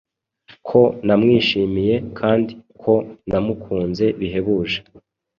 ko 0.67 0.81
namwishimiye 1.05 1.95
kand 2.17 2.47
ko 2.81 2.93
namukunze 3.29 4.05
bihebuje. 4.19 4.77